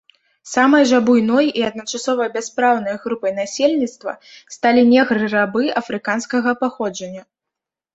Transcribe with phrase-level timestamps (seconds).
[0.51, 4.11] Самай жа буйной і адначасова бяспраўнай групай насельніцтва
[4.59, 7.23] сталі негры-рабы афрыканскага паходжання.